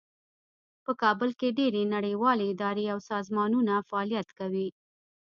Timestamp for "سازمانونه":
3.11-3.73